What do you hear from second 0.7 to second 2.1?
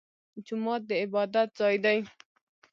د عبادت ځای دی